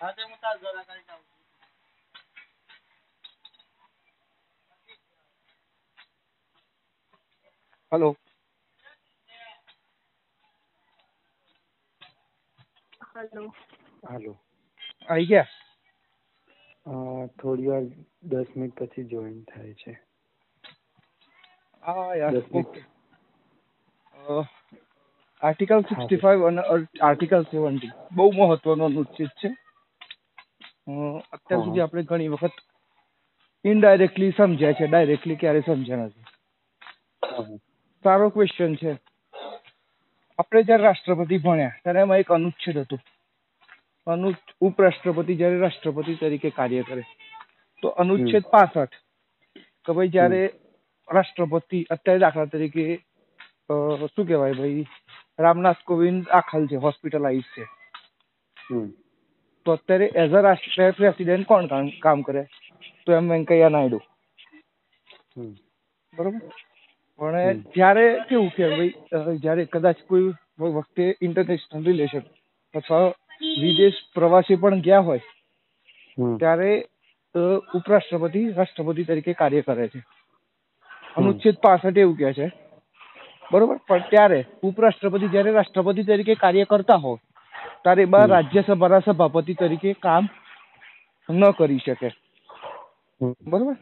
[0.00, 0.12] Hello.
[7.92, 8.16] Hello.
[14.08, 14.38] Hello.
[15.08, 15.46] આવી ગયા?
[16.86, 17.82] અ, થોડી વાર
[18.22, 20.00] દસ મિનિટ પછી જોઈન થાય છે.
[21.82, 22.32] હા યાર.
[22.32, 22.84] દસ minute.
[24.28, 24.48] Okay
[25.42, 26.62] article sixty five અને
[27.02, 29.69] આર્ટિકલ સેવન્ટી બહુ મહત્વનો અનુચ્છેદ છે.
[31.32, 32.56] અત્યાર સુધી આપણે ઘણી વખત
[33.64, 36.24] ઇનડાયરેક્ટલી સમજ્યા છે ડાયરેક્ટલી ક્યારે સમજ્યા નથી.
[38.04, 38.92] સારો ક્વેશ્ચન છે.
[40.38, 43.02] આપણે જ્યારે રાષ્ટ્રપતિ ભણ્યા ત્યારે એમાં એક અનુચ્છેદ હતું.
[44.06, 47.04] અનુ ઉપરાષ્ટ્રપતિ જ્યારે રાષ્ટ્રપતિ તરીકે કાર્ય કરે
[47.82, 48.96] તો અનુચ્છેદ પાસઠ
[49.84, 50.40] કે ભાઈ જ્યારે
[51.08, 52.86] રાષ્ટ્રપતિ અત્યારે દાખલા તરીકે
[54.14, 54.86] શું કહેવાય ભાઈ
[55.38, 57.64] રામનાથ કોવિંદ દાખલ છે હોસ્પિટલાઇઝ છે.
[59.66, 61.66] તો અત્યારે એઝ અ રાષ્ટ્રીય પ્રેસિડેન્ટ કોણ
[62.00, 62.42] કામ કરે?
[63.06, 64.00] તો એમ વેંકૈયા નાયડુ.
[66.12, 66.40] બરોબર?
[67.20, 72.24] પણ જયારે કેવું કે ભાઈ જયારે જ્યારે કદાચ કોઈ વખતે ઇન્ટરનેશનલ રિલેશન
[72.74, 73.02] અથવા
[73.60, 75.20] વિદેશ પ્રવાસે પણ ગયા હોય
[76.38, 76.70] ત્યારે
[77.74, 80.00] ઉપરાષ્ટ્રપતિ રાષ્ટ્રપતિ તરીકે કાર્ય કરે છે.
[81.16, 82.46] અનુચ્છેદ પાસઠ એવું કહે છે.
[83.52, 83.76] બરોબર?
[83.88, 87.18] પણ ત્યારે ઉપરાષ્ટ્રપતિ જ્યારે રાષ્ટ્રપતિ તરીકે કાર્ય કરતા હોય
[87.84, 88.26] ત્યારે બા.
[88.26, 90.28] રાજ્યસભાના સભાપતિ તરીકે કામ
[91.28, 92.10] ન કરી શકે.
[93.48, 93.76] બરોબર?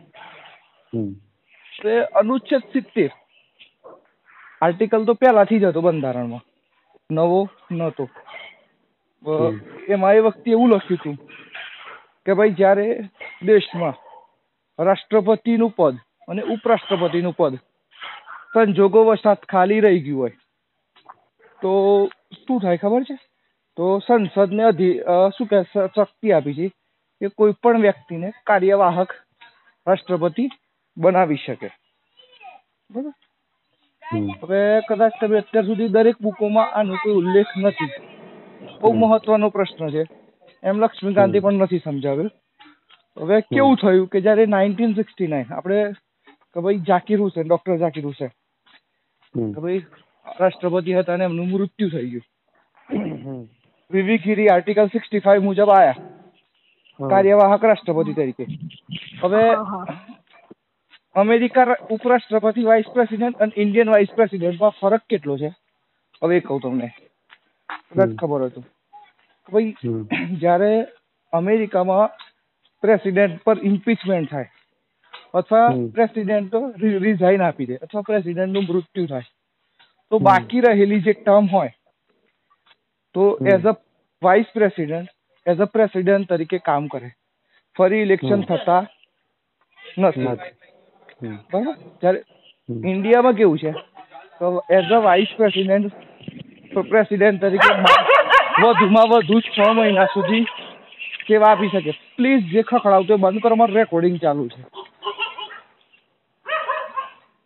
[2.14, 3.10] અનુચ્છેદ સિત્તેર.
[4.62, 6.44] આર્ટિકલ તો પહેલાથી જ હતો બંધારણમાં.
[7.10, 7.40] નવો
[7.70, 8.04] નહોતો
[9.88, 11.16] એમાં એ વખતે એવું લખ્યું હતું
[12.26, 12.86] કે ભાઈ જ્યારે
[13.42, 13.96] દેશમાં
[14.78, 15.96] રાષ્ટ્રપતિનું પદ
[16.28, 17.54] અને ઉપરાષ્ટ્રપતિનું પદ
[18.52, 20.36] સંજોગો વસાત ખાલી રહી ગયું હોય
[21.60, 21.70] તો
[22.36, 23.16] શું થાય ખબર છે?
[23.78, 24.88] તો સંસદને અધિ
[25.36, 26.68] શું કહે શક્તિ આપી છે
[27.20, 29.10] કે કોઈ પણ વ્યક્તિને કાર્યવાહક
[29.86, 30.46] રાષ્ટ્રપતિ
[30.96, 31.68] બનાવી શકે.
[32.90, 33.12] બરાબર?
[34.42, 37.90] હવે કદાચ તમે અત્યાર સુધી દરેક બુકોમાં આનો કોઈ ઉલ્લેખ નથી.
[38.80, 38.92] બહુ.
[38.92, 40.02] મહત્વનો પ્રશ્ન છે.
[40.62, 42.30] એમ લક્ષ્મી ગાંધી પણ નથી સમજાવ્યું
[43.16, 45.78] હવે કેવું થયું કે જ્યારે નાઇન્ટીન સિક્સટી નાઇન આપણે
[46.54, 48.32] કે ભાઈ ઝાકીર હુસેન ડોક્ટર ઝાકીર હુસેન
[49.54, 49.84] કે ભાઈ
[50.40, 52.26] રાષ્ટ્રપતિ હતા અને એમનું મૃત્યુ થઈ ગયું.
[53.90, 55.96] હમ V V Giri article sixty five મુજબ આયા.
[57.00, 58.46] કાર્યવાહક રાષ્ટ્રપતિ તરીકે.
[59.22, 59.42] હવે
[61.16, 65.50] અમેરિકા ઉપરાષ્ટ્રપતિ વાઇસ પ્રેસિડેન્ટ અને ઇન્ડિયન વાઇસ પ્રેસિડેન્ટમાં ફરક કેટલો છે?
[66.22, 66.90] હવે એ કહું તમને.
[67.90, 68.64] કદાચ ખબર હતું
[69.48, 69.74] ભાઈ
[70.40, 70.70] જ્યારે
[71.32, 72.08] અમેરિકામાં
[72.82, 74.48] પ્રેસિડેન્ટ પર ઇમ્પીચમેન્ટ થાય
[75.34, 75.66] અથવા.
[75.94, 76.54] પ્રેસિડેન્ટ
[77.02, 79.28] રિઝાઇન આપી દે અથવા પ્રેસિડેન્ટનું મૃત્યુ થાય
[80.12, 81.77] તો બાકી રહેલી જે ટર્મ હોય
[83.14, 83.74] તો as a
[84.22, 85.10] vice president
[85.46, 87.10] as a president તરીકે કામ કરે.
[87.76, 88.80] ફરી ઇલેક્શન થતા
[89.98, 90.24] નથી.
[90.24, 91.74] બરાબર?
[92.00, 92.22] જ્યારે
[92.90, 93.72] ઇન્ડિયામાં કેવું છે?
[94.38, 95.92] તો as a vice president
[96.90, 97.70] president તરીકે
[98.62, 100.44] વધુમાં વધુ છ મહિના સુધી
[101.28, 101.92] સેવા આપી શકે.
[102.16, 103.56] પ્લીઝ જે ખખડાવતો એ બંધ કરો.
[103.56, 104.62] મારું રેકોર્ડિંગ ચાલુ છે.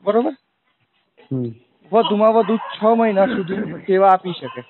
[0.04, 0.34] બરોબર?
[1.92, 4.62] વધુમાં વધુ છ મહિના સુધી સેવા આપી શકે.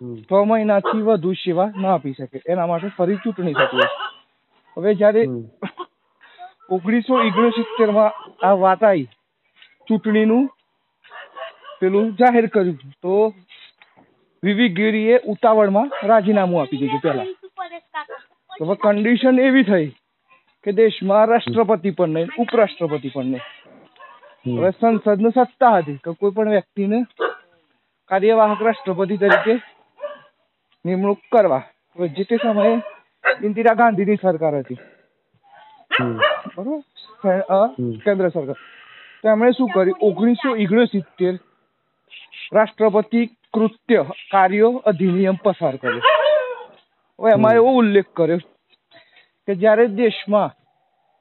[0.00, 2.38] છ મહિનાથી વધુ સેવા ના આપી શકે.
[2.48, 3.88] એના માટે ફરી ચૂંટણી થતી
[4.76, 5.22] હવે જયારે
[6.70, 8.12] ઓગણીસો ઓગણસિત્તેરમાં
[8.46, 9.08] આ વાત આવી
[9.88, 10.44] ચૂંટણીનું
[11.80, 13.12] પેલું જાહેર કર્યું તો
[14.42, 17.28] વિવી ગીરીએ ઉતાવળમાં રાજીનામું આપી દીધું પહેલા.
[18.50, 19.88] તો હવે કન્ડિશન એવી થઈ
[20.66, 23.44] કે દેશમાં રાષ્ટ્રપતિ પણ નહીં ઉપરાષ્ટ્રપતિ પણ નહીં.
[24.58, 26.98] હવે સંસદની સત્તા હતી કે કોઈ પણ વ્યક્તિને
[28.10, 29.56] કાર્યવાહક રાષ્ટ્રપતિ તરીકે
[30.86, 31.62] નિમણૂક કરવા.
[32.16, 32.74] જે તે સમયે
[33.44, 34.78] ઇન્દિરા ગાંધીની સરકાર હતી.
[36.56, 36.80] બરોબર.
[38.04, 38.58] કેન્દ્ર સરકાર.
[39.22, 39.98] તો એમણે શું કર્યું?
[40.02, 41.34] ઓગણીસો ઓગણસિત્તેર
[42.52, 43.20] રાષ્ટ્રપતિ
[43.54, 44.02] કૃત્ય
[44.32, 46.02] કાર્યો અધિનિયમ પસાર કર્યો.
[47.18, 48.40] હવે એમાં એવો ઉલ્લેખ કર્યો
[49.48, 50.50] કે જ્યારે દેશમાં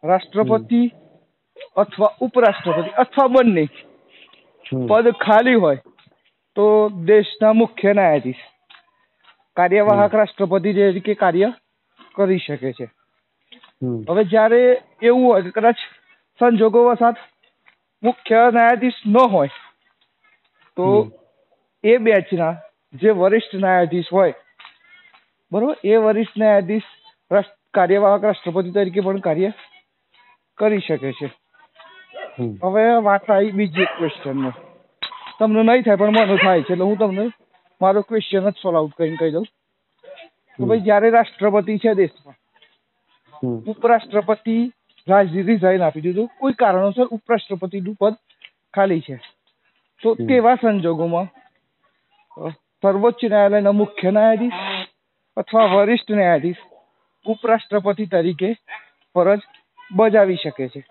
[0.03, 0.81] રાષ્ટ્રપતિ
[1.75, 3.65] અથવા ઉપરાષ્ટ્રપતિ અથવા બંને
[4.89, 5.79] પદ ખાલી હોય
[6.57, 6.65] તો
[7.05, 8.43] દેશના મુખ્ય ન્યાયાધીશ
[9.57, 11.49] કાર્યવાહક રાષ્ટ્રપતિ તરીકે કાર્ય
[12.15, 12.87] કરી શકે છે.
[14.07, 14.61] હવે જ્યારે
[15.01, 15.85] એવું હોય કે કદાચ
[16.39, 17.21] સંજોગો વસાત
[18.03, 19.53] મુખ્ય ન્યાયાધીશ ન હોય
[20.77, 20.89] તો
[21.83, 22.51] એ બેચના
[22.93, 24.35] જે વરિષ્ઠ ન્યાયાધીશ હોય
[25.51, 26.91] બરોબર એ વરિષ્ઠ ન્યાયાધીશ
[27.73, 29.51] કાર્યવાહક રાષ્ટ્રપતિ તરીકે પણ કાર્ય
[30.57, 31.27] કરી શકે છે.
[32.63, 34.51] હવે વાત આવી બીજી એક ક્વેશ્ચનનો
[35.39, 37.25] તમને નહીં થાય પણ મને થાય છે એટલે હું તમને
[37.85, 39.47] મારો ક્વેશ્ચન જ સોલ્વ આઉટ કરીને કહી દઉં.
[40.59, 42.37] કે ભાઈ જ્યારે રાષ્ટ્રપતિ છે દેશમાં
[43.71, 44.57] ઉપરાષ્ટ્રપતિ
[45.07, 46.29] રાજ રિઝાઇન આપી દીધું.
[46.39, 48.15] કોઈ કારણોસર ઉપરાષ્ટ્રપતિનું પદ
[48.73, 49.17] ખાલી છે.
[50.01, 51.27] તો તેવા સંજોગોમાં?
[52.83, 54.57] સર્વોચ્ચ ન્યાયાલયના મુખ્ય ન્યાયાધીશ
[55.37, 56.61] અથવા વરિષ્ઠ ન્યાયાધીશ
[57.25, 58.49] ઉપરાષ્ટ્રપતિ તરીકે
[59.15, 59.41] ફરજ
[59.91, 60.81] બજાવી શકે છે.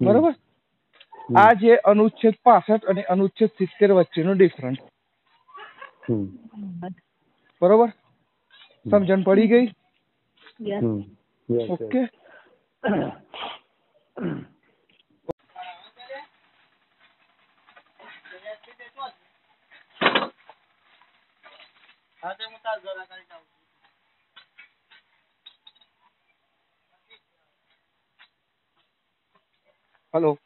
[0.00, 0.34] બરોબર?
[1.36, 4.82] આ જે અનુચ્છેદ પાસઠ અને અનુચ્છેદ સિત્તેર વચ્ચેનો ડિફરન્સ
[7.62, 7.90] બરોબર.
[8.86, 9.66] સમજણ પડી ગઈ.
[11.68, 12.02] ઓકે.
[30.14, 30.38] હલો.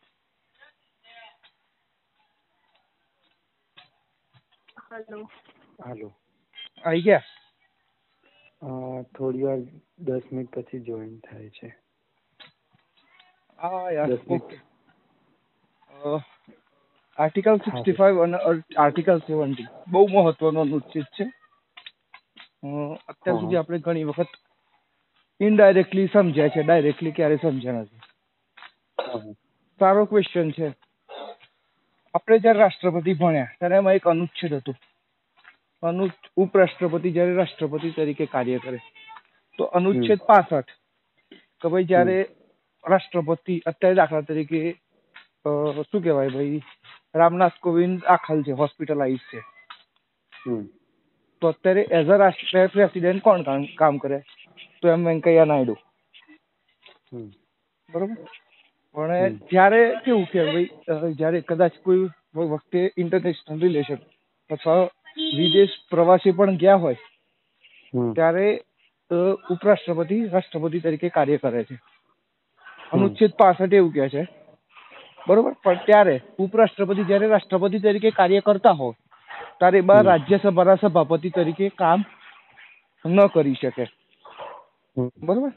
[5.09, 6.09] હાલો.
[6.85, 7.25] આવી ગયા?
[9.17, 9.61] થોડી વાર
[10.07, 11.69] દસ મિનિટ પછી જોઈન થાય છે.
[13.59, 14.57] હા યાર ઓકે
[17.19, 18.39] આર્ટિકલ સિક્સટી ફાઈવ અને
[18.79, 21.27] આર્ટિકલ સેવન્ટી બહુ મહત્વનો અનુચ્છેદ છે.
[23.09, 24.33] અત્યાર સુધી આપણે ઘણી વખત
[25.41, 29.35] ઇનડાયરેક્ટલી સમજ્યા છે ડાયરેક્ટલી ક્યારે સમજ્યા નથી.
[29.81, 30.69] સારો ક્વેશ્ચન છે.
[32.15, 34.79] આપણે જ્યારે રાષ્ટ્રપતિ ભણ્યા ત્યારે એમાં એક અનુચ્છેદ હતું.
[35.83, 38.79] અનુ ઉપરાષ્ટ્રપતિ જ્યારે રાષ્ટ્રપતિ તરીકે કાર્ય કરે.
[39.59, 40.73] તો અનુચ્છેદ પાસઠ
[41.61, 42.17] કે ભાઈ જ્યારે
[42.85, 44.61] રાષ્ટ્રપતિ અત્યારે દાખલા તરીકે
[45.89, 46.61] શું કહેવાય ભાઈ?
[47.15, 49.41] રામનાથ કોવિંદ દાખલ છે હોસ્પિટલાઇઝ છે.
[51.43, 53.47] તો અત્યારે એઝ અ રાષ્ટ્ર પ્રેસિડેન્ટ કોણ
[53.79, 54.19] કામ કરે?
[54.81, 55.75] તો એમ વેંકૈયા નાયડુ.
[57.89, 58.17] બરોબર?
[58.95, 62.07] પણ જયારે કેવું કે ભાઈ જ્યારે કદાચ કોઈ
[62.53, 64.01] વખતે ઇન્ટરનેશનલ રિલેશન
[64.51, 64.81] અથવા
[65.19, 66.97] વિદેશ પ્રવાસી પણ ગયા હોય
[68.15, 68.47] ત્યારે
[69.51, 71.77] ઉપરાષ્ટ્રપતિ રાષ્ટ્રપતિ તરીકે કાર્ય કરે છે.
[72.93, 74.23] અનુચ્છેદ પાસઠ એવું કહે છે.
[75.29, 75.53] બરોબર?
[75.65, 78.95] પણ ત્યારે ઉપરાષ્ટ્રપતિ જ્યારે રાષ્ટ્રપતિ તરીકે કાર્ય કરતા હોય
[79.59, 82.05] ત્યારે બા રાજ્યસભાના સભાપતિ તરીકે કામ
[83.07, 83.87] ન કરી શકે.
[85.23, 85.51] બરોબર?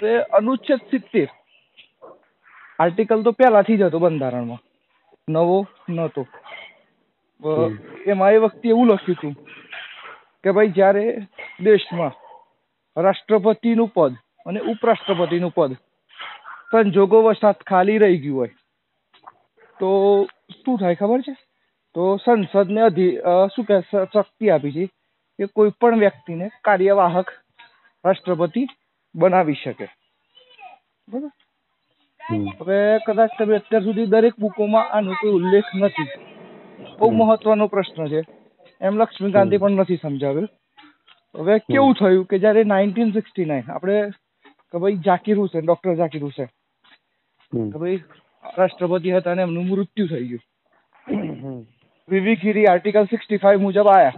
[0.00, 1.28] તે અનુચ્છેદ સિત્તેર
[2.78, 4.60] આર્ટિકલ તો પહેલાથી જ હતો બંધારણમાં.
[5.28, 6.26] નવો નહોતો.
[8.06, 9.34] એમાં એ વખતે એવું લખ્યું હતું
[10.44, 11.04] કે ભાઈ જ્યારે
[11.60, 12.14] દેશમાં
[12.96, 14.14] રાષ્ટ્રપતિનું પદ
[14.46, 15.76] અને ઉપરાષ્ટ્રપતિનું પદ
[16.70, 18.54] સંજોગો વસાત ખાલી રહી ગયું હોય
[19.80, 19.90] તો
[20.54, 21.34] શું થાય ખબર છે?
[21.94, 23.08] તો સંસદને અધિ
[23.54, 24.86] શું કહે શક્તિ આપી છે
[25.38, 27.28] કે કોઈ પણ વ્યક્તિને કાર્યવાહક
[28.04, 28.66] રાષ્ટ્રપતિ
[29.14, 29.86] બનાવી શકે.
[31.08, 31.30] બરાબર?
[32.60, 36.27] હવે કદાચ તમે અત્યાર સુધી દરેક બુકોમાં આનો કોઈ ઉલ્લેખ નથી.
[36.98, 37.10] બહુ.
[37.10, 38.20] મહત્વનો પ્રશ્ન છે.
[38.80, 40.48] એમ લક્ષ્મી ગાંધી પણ નથી સમજાવ્યું
[41.34, 43.96] હવે કેવું થયું કે જ્યારે નાઇન્ટીન સિક્સટી નાઇન આપણે
[44.70, 46.48] કે ભાઈ ઝાકીર હુસેન ડોક્ટર ઝાકીર હુસેન
[47.52, 48.00] કે ભાઈ
[48.58, 51.66] રાષ્ટ્રપતિ હતા અને એમનું મૃત્યુ થઈ ગયું.
[52.08, 54.12] V V Giri article sixty five મુજબ આયા.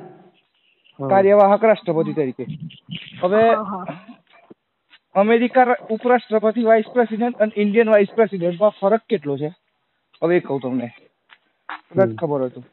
[0.98, 2.44] કાર્યવાહક રાષ્ટ્રપતિ તરીકે.
[3.22, 3.42] હવે
[5.14, 9.50] અમેરિકા ઉપરાષ્ટ્રપતિ વાઇસ પ્રેસિડેન્ટ અને ઇન્ડિયન વાઇસ પ્રેસિડેન્ટમાં ફરક કેટલો છે?
[10.22, 10.90] હવે એ કહું તમને.
[11.90, 12.64] કદાચ ખબર હતું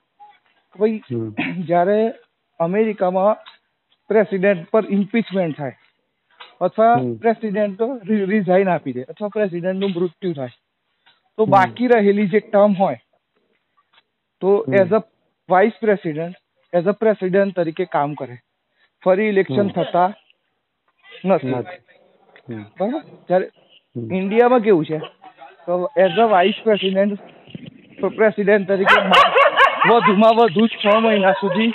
[0.76, 1.02] ભાઈ
[1.70, 1.98] જ્યારે
[2.60, 3.44] અમેરિકામાં
[4.10, 5.76] પ્રેસિડેન્ટ પર ઇમ્પીચમેન્ટ થાય
[6.62, 7.84] અથવા પ્રેસિડેન્ટ
[8.30, 10.56] રિઝાઇન આપી દે અથવા પ્રેસિડેન્ટનું મૃત્યુ થાય
[11.38, 13.00] તો બાકી રહેલી જે ટર્મ હોય
[14.42, 15.02] તો as a
[15.50, 16.38] vice president
[16.74, 18.38] as a president તરીકે કામ કરે.
[19.04, 20.10] ફરી ઇલેક્શન થતા
[21.24, 21.52] નથી.
[22.78, 23.02] બરાબર?
[23.28, 23.48] જ્યારે
[24.14, 25.00] ઇન્ડિયામાં કેવું છે?
[25.66, 27.22] તો as a vice president
[27.98, 28.98] president તરીકે
[29.90, 31.72] વધુમાં વધુ છ મહિના સુધી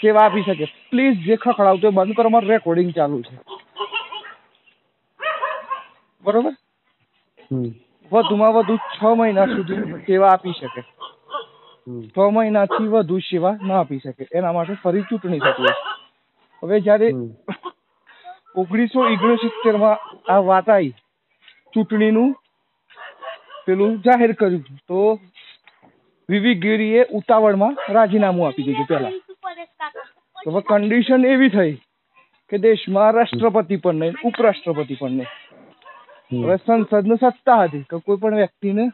[0.00, 0.66] સેવા આપી શકે.
[0.90, 3.34] પ્લીઝ જે ખખડાવતો બંધ કરો મારું રેકોર્ડિંગ ચાલુ છે.
[6.24, 6.54] બરોબર?
[8.12, 10.82] વધુમાં વધુ છ મહિના સુધી સેવા આપી શકે.
[12.14, 14.28] છ મહિનાથી વધુ સેવા ના આપી શકે.
[14.34, 15.74] એના માટે ફરી ચૂંટણી થતી
[16.62, 17.08] હવે જ્યારે
[18.56, 19.98] ઓગણીસો ઓગણસિત્તેરમાં
[20.32, 20.94] આ વાત આવી
[21.74, 22.30] ચૂંટણીનું
[23.66, 24.98] પેલું જાહેર કર્યું તો
[26.28, 29.10] વિવી ગીરીએ ઉતાવળમાં રાજીનામું આપી દીધું પહેલા.
[30.44, 31.74] તો હવે કન્ડિશન એવી થઈ
[32.50, 35.30] કે દેશમાં રાષ્ટ્રપતિ પણ નહીં ઉપરાષ્ટ્રપતિ પણ નહીં.
[36.44, 38.88] હવે સંસદની સત્તા હતી કે કોઈ પણ વ્યક્તિને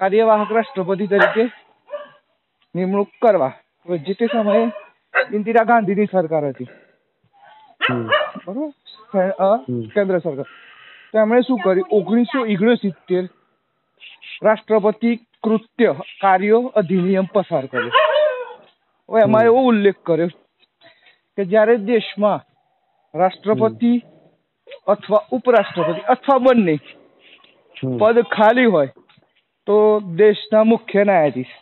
[0.00, 1.44] કાર્યવાહક રાષ્ટ્રપતિ તરીકે
[2.74, 3.52] નિમણૂક કરવા.
[3.86, 4.64] હવે જે તે સમયે
[5.32, 6.68] ઇન્દિરા ગાંધીની સરકાર હતી.
[8.46, 8.70] બરોબર.
[9.94, 10.48] કેન્દ્ર સરકાર.
[11.12, 11.88] તેમણે શું કર્યું?
[11.90, 13.24] ઓગણીસો ઓગણસિત્તેર
[14.44, 17.90] રાષ્ટ્રપતિ કૃત્ય કાર્યો અધિનિયમ પસાર કર્યો.
[19.08, 20.28] હવે એમાં એવો ઉલ્લેખ કર્યો
[21.38, 22.40] કે જ્યારે દેશમાં
[23.14, 23.92] રાષ્ટ્રપતિ
[24.86, 26.78] અથવા ઉપરાષ્ટ્રપતિ અથવા બંને.
[27.98, 28.86] પદ ખાલી હોય
[29.66, 31.54] તો દેશના મુખ્ય ન્યાયાધીશ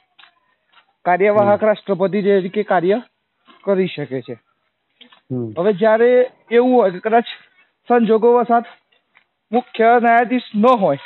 [1.04, 3.02] કાર્યવાહક રાષ્ટ્રપતિ તરીકે કાર્ય
[3.64, 4.38] કરી શકે છે.
[5.58, 6.10] હવે જ્યારે
[6.50, 7.24] એવું હોય કે કદાચ
[7.88, 8.64] સંજોગો વસાત
[9.52, 10.98] મુખ્ય ન્યાયાધીશ ન હોય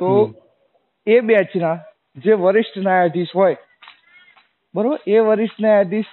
[0.00, 0.08] તો.
[1.06, 1.76] એ બેચના
[2.16, 3.56] જે વરિષ્ઠ ન્યાયાધીશ હોય
[4.74, 4.98] બરોબર?
[5.06, 6.10] એ વરિષ્ઠ ન્યાયાધીશ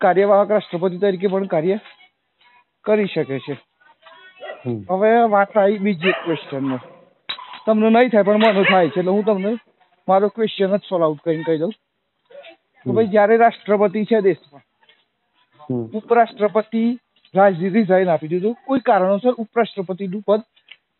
[0.00, 1.78] કાર્યવાહક રાષ્ટ્રપતિ તરીકે પણ કાર્ય
[2.84, 3.54] કરી શકે છે.
[4.90, 6.76] હવે વાત આવી બીજી ક્વેશ્ચન
[7.66, 9.52] તમને નહીં થાય પણ મને થાય છે એટલે હું તમને
[10.08, 11.72] મારો ક્વેશ્ચન જ સોલ્વ આઉટ કરીને કહી દઉં.
[12.86, 14.64] કે ભાઈ જ્યારે રાષ્ટ્રપતિ છે દેશમાં
[15.98, 16.82] ઉપરાષ્ટ્રપતિ
[17.34, 18.56] રાજ રિઝાઇન આપી દીધું.
[18.66, 20.42] કોઈ કારણોસર ઉપરાષ્ટ્રપતિનું પદ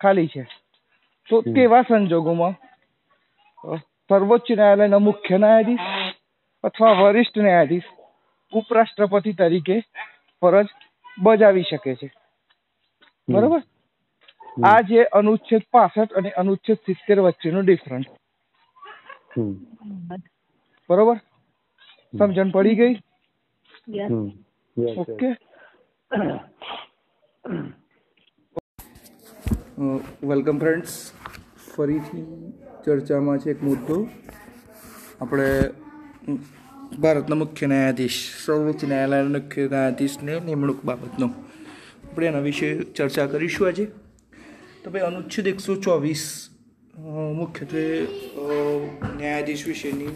[0.00, 0.44] ખાલી છે.
[1.28, 2.54] તો તેવા સંજોગોમાં
[4.10, 5.86] સર્વોચ્ચ ન્યાયાલયના મુખ્ય ન્યાયાધીશ
[6.64, 7.88] અથવા વરિષ્ઠ ન્યાયાધીશ
[8.52, 9.76] ઉપરાષ્ટ્રપતિ તરીકે
[10.42, 10.68] ફરજ
[11.18, 12.08] બજાવી શકે છે
[13.28, 13.62] બરોબર
[14.64, 18.08] આ જે અનુચ્છેદ પાસઠ અને અનુચ્છેદ સિત્તેર વચ્ચેનો ડિફરન્સ
[20.90, 21.18] બરોબર
[22.12, 22.94] સમજણ પડી ગઈ.
[24.96, 25.30] ઓકે
[29.78, 30.92] વેલકમ ફ્રેન્ડ્સ
[31.74, 32.24] ફરીથી
[32.84, 33.96] ચર્ચામાં છે એક મુદ્દો.
[35.20, 35.48] આપણે
[37.02, 41.28] ભારતના મુખ્ય ન્યાયાધીશ, સર્વોચ્ચ ન્યાયાલયના મુખ્ય ન્યાયાધીશને નિમણૂક બાબતનો
[42.04, 43.84] આપણે એના વિશે ચર્ચા કરીશું આજે.
[44.82, 46.24] તો ભાઈ, અનુચ્છેદ એકસો ચોવીસ
[47.40, 47.84] મુખ્યત્વે
[49.18, 50.12] ન્યાયાધીશ વિશેની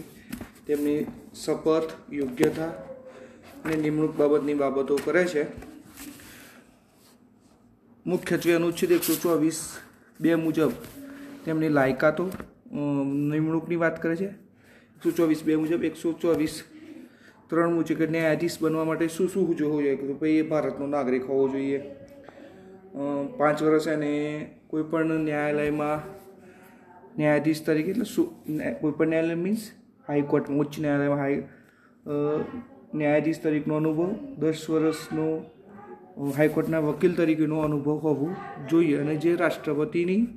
[0.67, 0.99] તેમની
[1.43, 2.71] શપથ, યોગ્યતા
[3.63, 5.43] અને નિમણૂક બાબતની બાબતો કરે છે.
[8.05, 9.57] મુખ્યત્વે અનુચ્છેદ એકસો ચોવીસ
[10.19, 10.71] બે મુજબ
[11.45, 12.25] તેમની લાયકાતો
[12.71, 14.29] નિમણૂકની વાત કરે છે.
[14.95, 16.55] એકસો ચોવીસ બે મુજબ, એકસો ચોવીસ
[17.49, 19.95] ત્રણ મુજબ કે ન્યાયાધીશ બનવા માટે શું શું જોવું જોઈએ?
[19.97, 21.79] કે ભાઈ એ ભારતનો નાગરિક હોવો જોઈએ.
[23.37, 24.11] પાંચ વર્ષ એને
[24.69, 25.99] કોઈ પણ ન્યાયાલયમાં
[27.17, 28.27] ન્યાયાધીશ તરીકે એટલે શું
[28.81, 29.69] કોઈપણ ન્યાયાલય મીન્સ
[30.07, 31.39] હાઈકોર્ટમાં ઉચ્ચ ન્યાયાલયમાં હાઈ
[32.95, 35.25] ન્યાયાધીશ તરીકેનો અનુભવ, દસ વર્ષનો
[36.27, 38.35] હાઈકોર્ટના વકીલ તરીકેનો અનુભવ હોવો
[38.69, 40.27] જોઈએ અને જે રાષ્ટ્રપતિની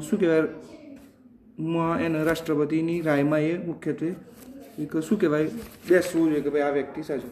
[0.00, 4.14] શું કહેવાયમાં એને રાષ્ટ્રપતિની રાયમાં એ મુખ્યત્વે
[4.78, 5.46] એક શું કહેવાય
[5.88, 7.30] બેસવું જોઈએ કે ભાઈ આ વ્યક્તિ સાચો.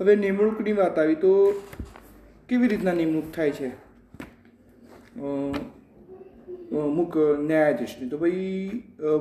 [0.00, 1.52] હવે નિમણૂકની વાત આવી તો
[2.48, 3.68] કેવી રીતના નિમણૂક થાય છે?
[3.68, 3.74] અ,
[6.72, 8.08] અ, મુખ ન્યાયાધીશની.
[8.08, 8.70] તો ભાઈ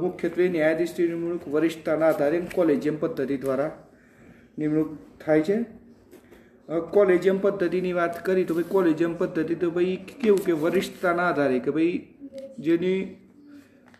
[0.02, 3.88] મુખ્યત્વે ન્યાયાધીશની નિમણૂક વરિષ્ઠતાના આધારે કોલેજિયમ પદ્ધતિ દ્વારા
[4.58, 4.88] નિમણૂક
[5.26, 5.81] થાય છે.
[6.68, 11.72] કોલેજિયમ પદ્ધતિની વાત કરી તો ભાઈ કોલેજિયમ પદ્ધતિ તો ભાઈ કેવું કે વરિષ્ઠતાના આધારે કે
[11.72, 11.98] ભાઈ
[12.60, 13.00] જેની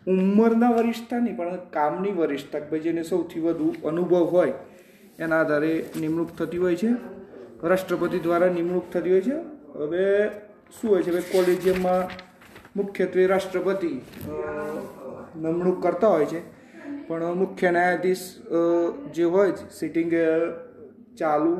[0.06, 4.54] ઉંમરના વરિષ્ઠતા નહીં, પણ કામની વરિષ્ઠતા ભાઈ જેને સૌથી વધુ અનુભવ હોય,
[5.18, 6.90] એના આધારે નિમણૂક થતી હોય છે.
[7.70, 9.36] રાષ્ટ્રપતિ દ્વારા નિમણૂક થતી હોય છે.
[9.76, 10.06] હવે
[10.76, 12.02] શું હોય છે ભાઈ કોલેજિયમમાં
[12.76, 13.92] મુખ્યત્વે રાષ્ટ્રપતિ
[15.44, 16.40] નિમણૂક કરતા હોય છે.
[17.08, 18.24] પણ મુખ્ય ન્યાયાધીશ
[19.14, 20.12] જે હોય સિટિંગ
[21.18, 21.52] ચાલુ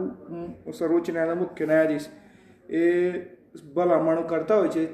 [0.78, 2.08] સર્વોચ્ચ ન્યાયાલયના મુખ્ય ન્યાયાધીશ.
[2.70, 2.82] એ
[3.76, 4.84] ભલામણ કરતા હોય છે,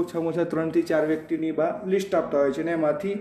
[0.00, 3.16] ઓછામાં ઓછા ત્રણથી ચાર વ્યક્તિની બા લિસ્ટ આપતા હોય છે અને એમાંથી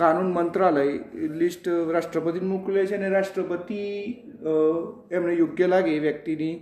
[0.00, 0.84] કાનૂન મંત્રાલય
[1.42, 3.80] લિસ્ટ રાષ્ટ્રપતિને મોકલે છે અને રાષ્ટ્રપતિ
[5.16, 6.54] એમને યોગ્ય લાગે એ વ્યક્તિની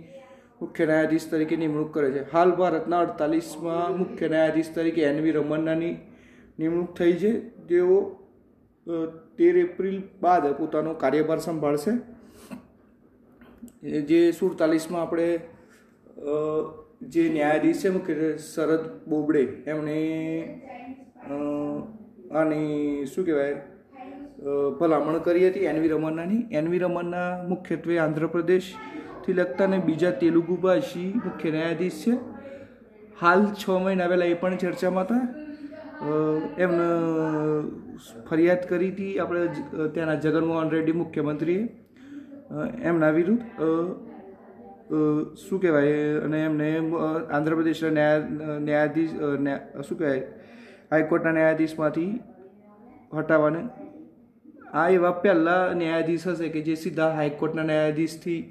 [0.61, 2.23] મુખ્ય ન્યાયાધીશ તરીકે નિમણૂક કરે છે.
[2.33, 5.93] હાલ ભારતના અડતાલીસમાં મુખ્ય ન્યાયાધીશ તરીકે એન વી રમન્નાની
[6.59, 7.31] નિમણૂક થઈ છે.
[7.69, 7.97] તેઓ
[9.37, 11.93] તેર એપ્રિલ બાદ પોતાનો કાર્યભાર સંભાળશે.
[14.09, 15.27] જે સુડતાલીસમાં આપણે
[17.13, 19.97] જે ન્યાયાધીશ છે મુખ્ય શરદ બોબડે, એમણે
[22.39, 23.57] આની શું કહેવાય
[24.79, 26.41] ભલામણ કરી હતી એનવી રમન્નાની.
[26.59, 32.13] એનવી રમન્ના મુખ્યત્વે આંધ્રપ્રદેશથી લગતા અને બીજા તેલુગુ ભાષી મુખ્ય ન્યાયાધીશ છે.
[33.21, 35.23] હાલ છ મહિના પહેલાં એ પણ ચર્ચામાં હતા.
[36.65, 36.87] એમને
[38.29, 39.41] ફરિયાદ કરી હતી આપણે
[39.95, 41.63] ત્યાંના જગનમોહન રેડ્ડી મુખ્યમંત્રીએ.
[42.89, 43.43] એમના વિરુદ્ધ
[45.43, 46.67] શું કહેવાય, અને એમને
[47.35, 48.19] આંધ્રપ્રદેશના ન્યાય
[48.65, 49.13] ન્યાયાધીશ
[49.87, 50.23] શું કહેવાય,
[50.91, 52.11] હાઈકોર્ટના ન્યાયાધીશમાંથી
[53.13, 53.61] હટાવવાને.
[54.73, 58.41] આ એવા પહેલાં ન્યાયાધીશ હશે કે જે સીધા હાઈકોર્ટના ન્યાયાધીશથી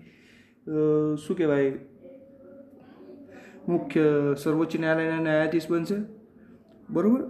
[1.25, 1.71] શું કહેવાય,
[3.69, 4.07] મુખ્ય,
[4.42, 5.99] સર્વોચ્ચ ન્યાયાલયના ન્યાયાધીશ બનશે.
[6.88, 7.23] બરોબર?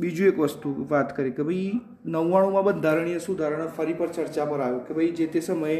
[0.00, 4.84] બીજું એક વસ્તુ વાત કરી કે ભાઈ નવ્વાણુંમાં બંધારણીય સુધારણા ફરી પર ચર્ચા પર આવ્યું
[4.86, 5.78] કે ભાઈ જે તે સમયે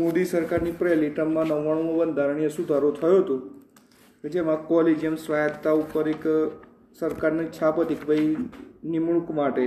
[0.00, 3.36] મોદી સરકારની પહેલી ટર્મમાં નવ્વાણુંમાં બંધારણીય સુધારો થયો હતો
[4.24, 6.26] કે જેમાં કોલેજિયમ સ્વાયત્તતા ઉપર એક
[6.98, 8.34] સરકારની છાપ હતી કે ભાઈ
[8.84, 9.64] નિમણૂક માટે.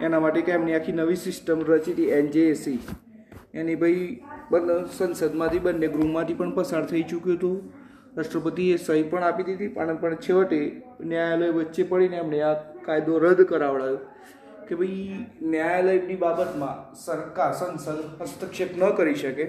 [0.00, 2.78] એના માટે કે એમની આખી નવી સિસ્ટમ રચી હતી એનજેએસી
[3.54, 4.06] એની ભાઈ
[4.50, 7.85] બંને સંસદમાંથી, બંને ગૃહમાંથી પણ પસાર થઈ ચૂક્યું હતું.
[8.16, 10.58] રાષ્ટ્રપતિએ સહી પણ આપી દીધી, પણ પણ છેવટે
[11.10, 12.54] ન્યાયાલય વચ્ચે પડીને એમણે આ
[12.86, 13.98] કાયદો રદ કરાવડાયો
[14.68, 15.16] કે ભાઈ
[15.52, 19.46] ન્યાયાલયની બાબતમાં સરકાર સંસદ હસ્તક્ષેપ ન કરી શકે.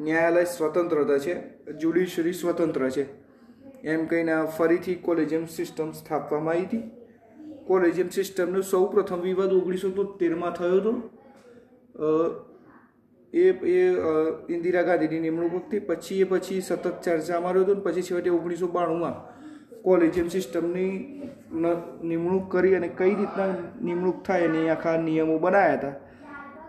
[0.00, 1.34] ન્યાયાલય સ્વતંત્રતા છે,
[1.80, 3.04] જ્યુડિશરી સ્વતંત્ર છે.
[3.84, 6.82] એમ કહીને ફરીથી કોલેજિયમ સિસ્ટમ સ્થાપવામાં આવી હતી.
[7.66, 10.92] કોલેજિયમ સિસ્ટમનો સૌ પ્રથમ વિવાદ ઓગણીસો તોતેરમાં થયો હતો.
[13.32, 13.76] એ એ
[14.48, 18.68] ઇન્દિરા ગાંધીની નિમણૂક વખતે પછી એ પછી સતત ચર્ચામાં રહ્યો હતો ને પછી છેવટે ઓગણીસો
[18.68, 19.16] બાણુંમાં
[19.82, 20.92] કોલેજિયમ સિસ્ટમની
[22.04, 23.48] નિમણૂક કરી અને કઈ રીતના
[23.82, 25.94] નિમણૂક થાય એની આખા નિયમો બનાવ્યા હતા.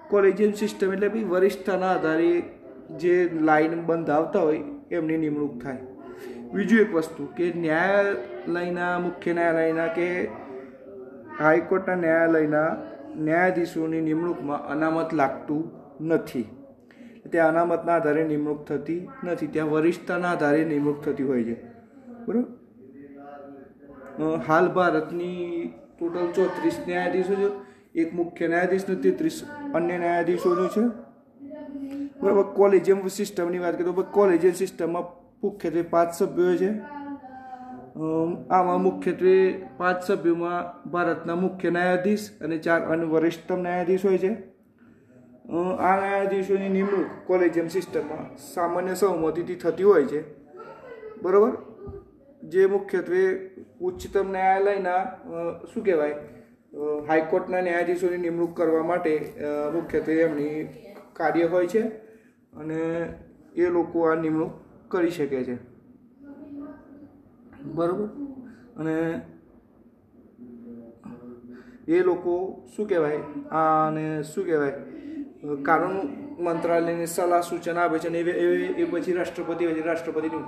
[0.10, 2.32] કોલેજિયમ સિસ્ટમ એટલે બી વરિષ્ઠતાના આધારે
[3.02, 3.14] જે
[3.50, 5.82] લાઈન બંધાવતા હોય એમની નિમણૂક થાય.
[6.54, 10.08] બીજું એક વસ્તુ કે ન્યાયાલયના, મુખ્ય ન્યાયાલયના કે
[11.40, 12.70] હાઈકોર્ટના ન્યાયાલયના
[13.28, 15.64] ન્યાયાધીશોની નિમણૂકમાં અનામત લાગતું
[16.02, 16.46] નથી.
[17.32, 19.48] ત્યાં અનામતના આધારે નિમણૂક થતી નથી.
[19.48, 21.64] ત્યાં વરિષ્ઠતાના આધારે નિમણૂક થતી હોય છે.
[22.26, 22.44] બરાબર?
[24.48, 27.74] હાલ ભારતની ટોટલ ચોત્રીસ ન્યાયાધીશો છે.
[28.00, 30.82] એક મુખ્ય ન્યાયાધીશ ને તેત્રીસ અન્ય ન્યાયાધીશોનું છે.
[32.22, 32.44] બરાબર?
[32.44, 35.04] કોલેજિયમ સિસ્ટમની વાત કરીએ તો કોલેજિયમ સિસ્ટમમાં
[35.44, 36.72] મુખ્યત્વે પાંચ સભ્યો છે.
[38.50, 44.53] આમાં મુખ્યત્વે પાંચ સભ્યોમાં ભારતના મુખ્ય ન્યાયાધીશ અને ચાર અને વરિષ્ઠતમ ન્યાયાધીશ હોય છે.
[45.46, 50.22] આ ન્યાયાધીશોની નિમણૂક કોલેજિયમ સિસ્ટમમાં સામાન્ય સહમતિથી થતી હોય છે.
[51.22, 51.52] બરાબર?
[52.44, 53.50] જે મુખ્યત્વે
[53.82, 55.02] ઉચ્ચતમ ન્યાયાલયના
[55.74, 56.16] શું કહેવાય?
[57.08, 59.34] હાઈકોર્ટના ન્યાયાધીશોની નિમણૂક કરવા માટે
[59.74, 60.64] મુખ્યત્વે એમની
[61.14, 61.82] કાર્ય હોય છે
[62.54, 62.80] અને
[63.56, 64.52] એ લોકો આ નિમણૂક
[64.88, 65.56] કરી શકે છે.
[67.76, 68.08] બરાબર?
[68.78, 69.22] અને
[71.88, 72.34] એ લોકો
[72.76, 73.20] શું કહેવાય?
[73.52, 74.93] આને શું કહેવાય?
[75.44, 75.98] કાનૂન
[76.40, 78.20] મંત્રાલયની સલાહ સૂચના આપે છે અને
[78.84, 79.84] એ પછી રાષ્ટ્રપતિ હોય છે.
[79.90, 80.46] રાષ્ટ્રપતિનું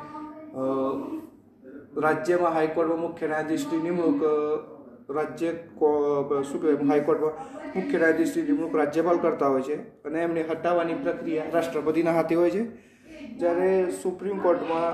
[2.06, 4.22] રાજ્યમાં હાઈકોર્ટમાં મુખ્ય ન્યાયાધીશની નિમણૂક
[5.18, 5.52] રાજ્ય
[6.48, 7.34] શું કહેવાય, હાઈકોર્ટમાં
[7.76, 12.64] મુખ્ય ન્યાયાધીશની નિમણૂક રાજ્યપાલ કરતા હોય છે અને એમને હટાવવાની પ્રક્રિયા રાષ્ટ્રપતિના હાથે હોય છે.
[13.40, 13.70] જ્યારે
[14.04, 14.94] સુપ્રીમ કોર્ટમાં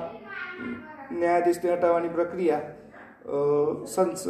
[1.20, 2.66] ન્યાયાધીશને હટાવવાની પ્રક્રિયા
[3.94, 4.22] સંસ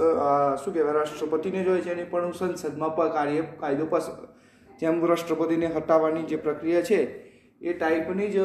[0.61, 1.91] શું કહેવાય, રાષ્ટ્રપતિને જ હોય છે.
[1.95, 4.05] અને પણ સંસદમાં કાર્ય કાયદો પાસ
[4.79, 6.99] જેમ રાષ્ટ્રપતિને હટાવવાની જે પ્રક્રિયા છે,
[7.61, 8.37] એ ટાઈપની જ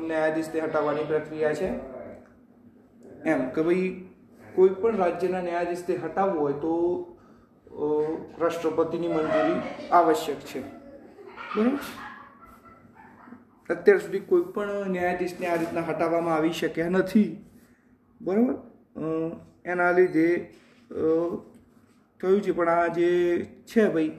[0.00, 1.68] ન્યાયાધીશને હટાવવાની પ્રક્રિયા છે.
[3.30, 3.86] એમ કે ભાઈ
[4.54, 6.72] કોઈ પણ રાજ્યના ન્યાયાધીશને હટાવવું હોય તો
[8.40, 9.58] રાષ્ટ્રપતિની મંજૂરી
[9.92, 10.60] આવશ્યક છે.
[11.56, 11.78] બરાબર?
[13.70, 17.30] અત્યાર સુધી કોઈ પણ ન્યાયાધીશને આ રીતના હટાવવામાં આવી શક્યા નથી.
[18.20, 18.54] બરાબર?
[19.64, 20.28] એના લીધે
[22.20, 22.52] થયું છે.
[22.52, 23.08] પણ આ જે
[23.70, 24.12] છે ભાઈ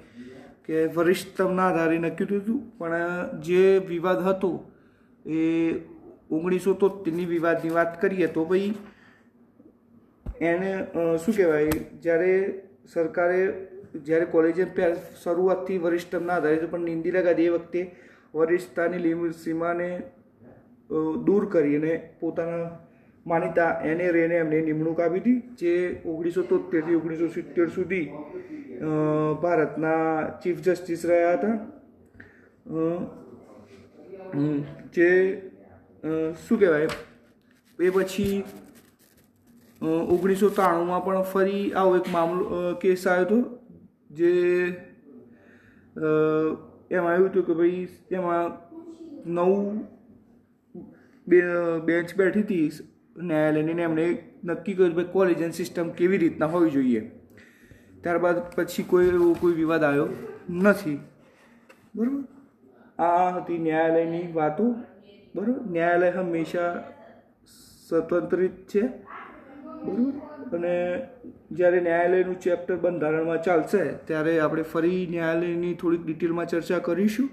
[0.68, 4.52] કે વરિષ્ઠતમના આધારે નક્કી થયું હતું, પણ જે વિવાદ હતો,
[5.26, 5.40] એ
[6.36, 8.74] ઓગણીસો તોતેરની વિવાદની વાત કરીએ તો ભાઈ
[10.42, 10.72] એને
[11.24, 11.72] શું કહેવાય,
[12.04, 12.34] જ્યારે
[12.94, 13.40] સરકારે,
[14.08, 14.66] જ્યારે કોલેજે
[15.24, 17.82] શરૂઆતથી વરિષ્ઠતમના આધારે પણ ઇન્દિરા ગાંધી એ વખતે
[18.34, 19.90] વરિષ્ઠતાની સીમાને
[21.26, 22.66] દૂર કરી અને પોતાના
[23.26, 25.74] માનીતા એને, રેને એમને નિમણૂક આપી હતી, જે
[26.06, 28.06] ઓગણીસો તોતેરથી ઓગણીસો સિત્તેર સુધી
[28.78, 31.56] ભારતના ચીફ જસ્ટિસ રહ્યા હતા
[34.94, 35.10] જે
[36.38, 36.90] શું કહેવાય
[37.80, 38.36] એ પછી
[39.82, 43.40] ઓગણીસો ત્રાણુંમાં પણ ફરી આવો એક મામલો કેસ આવ્યો હતો
[44.12, 44.32] જે
[46.92, 48.52] એમાં આવ્યું હતું કે ભાઈ એમાં
[49.28, 49.54] નવ
[51.28, 51.42] બે
[51.86, 52.68] બેન્ચ બેઠી હતી
[53.24, 54.10] ન્યાયાલયની ને એમણે
[54.46, 57.02] નક્કી કર્યું ભાઈ કોલેજન સિસ્ટમ કેવી રીતના હોવી જોઈએ
[58.04, 60.10] ત્યારબાદ પછી કોઈ એવો કોઈ વિવાદ આવ્યો
[60.50, 61.00] નથી.
[61.96, 62.24] બરાબર?
[63.00, 64.64] આ હતી ન્યાયાલયની વાતો.
[65.36, 65.62] બરાબર?
[65.72, 66.84] ન્યાયાલય હંમેશા
[67.90, 68.82] સ્વતંત્રિત છે.
[69.86, 70.14] બરાબર?
[70.56, 70.74] અને
[71.52, 77.30] જ્યારે ન્યાયાલયનું ચેપ્ટર બંધારણમાં ચાલશે, ત્યારે આપણે ફરી ન્યાયાલયની થોડીક ડિટેલમાં ચર્ચા કરીશું.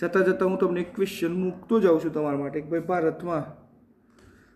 [0.00, 3.44] જતાં જતાં હું તમને એક ક્વેશ્ચન મૂકતો જાઉં છું તમારા માટે કે ભાઈ ભારતમાં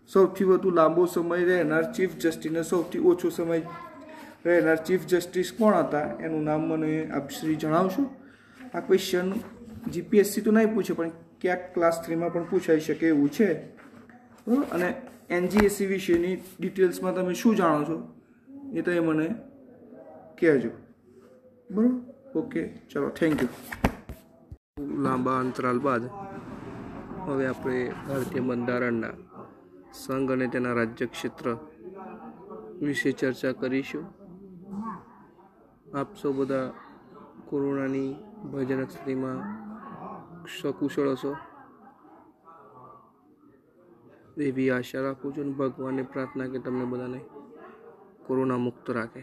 [0.09, 3.61] સૌથી વધુ લાંબો સમય રહેનાર ચીફ જસ્ટિસને સૌથી ઓછો સમય
[4.45, 6.07] રહેનાર ચીફ જસ્ટિસ કોણ હતા?
[6.19, 8.03] એનું નામ મને આપ શ્રી જણાવશો?
[8.73, 9.33] આ ક્વેશ્ચન
[9.91, 13.47] જીપીએસસી તો નહીં પૂછે, પણ ક્યાંક ક્લાસ થ્રીમાં પણ પૂછાઈ શકે એવું છે.
[14.47, 14.65] બરાબર?
[14.75, 14.93] અને
[15.29, 17.97] એનજીએસસી વિશેની ડિટેલ્સમાં તમે શું જાણો છો?
[18.73, 19.27] એ તો એ મને
[20.39, 20.69] કહેજો.
[21.71, 22.11] બરાબર?
[22.35, 23.49] ઓકે ચલો થેન્ક યુ
[24.79, 26.03] લાંબા અંતરાલ બાદ
[27.25, 29.13] હવે આપણે ભારતીય બંધારણના
[29.93, 31.57] સંઘ અને તેના રાજ્ય ક્ષેત્ર
[32.81, 34.20] વિશે ચર્ચા કરીશું.
[35.95, 36.73] આપ સૌ બધા
[37.45, 38.13] કોરોનાની
[38.53, 39.37] ભયજનક સ્થિતિમાં
[40.61, 41.35] સકુશળ હશો.
[44.37, 47.19] એવી આશા રાખું છું અને ભગવાનને પ્રાર્થના કે તમને બધાને
[48.27, 49.19] કોરોના મુક્ત રાખે.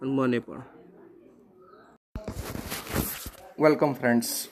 [0.00, 0.62] અને મને પણ.
[3.60, 4.48] વેલકમ ફ્રેન્ડ્સ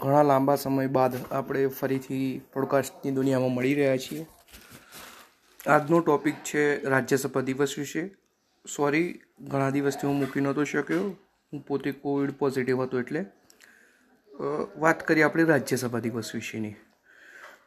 [0.00, 4.26] ઘણા લાંબા સમય બાદ આપણે ફરીથી પોડકાસ્ટની દુનિયામાં મળી રહ્યા છીએ.
[5.66, 8.16] આજનો ટોપિક છે રાજ્યસભા દિવસ વિશે.
[8.66, 11.04] સોરી, ઘણા દિવસથી હું મૂકી નહોતો શક્યો.
[11.52, 13.24] હું પોતે કોવિડ પોઝિટિવ હતો એટલે.
[14.76, 16.74] વાત કરીએ આપણે રાજ્યસભા દિવસ વિશેની.